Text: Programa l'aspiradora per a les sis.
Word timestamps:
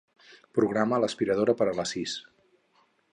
Programa 0.59 0.99
l'aspiradora 1.03 1.55
per 1.61 1.69
a 1.73 1.75
les 1.81 1.95
sis. 1.97 2.17